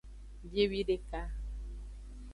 Biewideka. 0.51 1.21